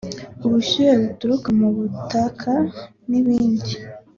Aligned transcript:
ubushyuhe 0.45 0.93
buturuka 1.03 1.49
mu 1.59 1.67
butaka 1.75 2.51
n’ibindi 3.09 3.73